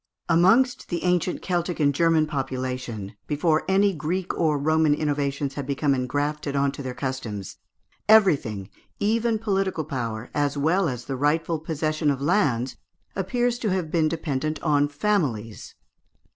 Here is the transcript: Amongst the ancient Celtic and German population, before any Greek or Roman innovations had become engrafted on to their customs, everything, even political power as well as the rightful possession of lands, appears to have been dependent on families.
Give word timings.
Amongst 0.27 0.89
the 0.89 1.03
ancient 1.03 1.43
Celtic 1.43 1.79
and 1.79 1.93
German 1.93 2.25
population, 2.25 3.15
before 3.27 3.63
any 3.67 3.93
Greek 3.93 4.33
or 4.33 4.57
Roman 4.57 4.95
innovations 4.95 5.53
had 5.53 5.67
become 5.67 5.93
engrafted 5.93 6.55
on 6.55 6.71
to 6.71 6.81
their 6.81 6.95
customs, 6.95 7.57
everything, 8.09 8.71
even 8.99 9.37
political 9.37 9.85
power 9.85 10.31
as 10.33 10.57
well 10.57 10.89
as 10.89 11.05
the 11.05 11.15
rightful 11.15 11.59
possession 11.59 12.09
of 12.09 12.19
lands, 12.19 12.77
appears 13.15 13.59
to 13.59 13.69
have 13.69 13.91
been 13.91 14.07
dependent 14.07 14.59
on 14.63 14.87
families. 14.87 15.75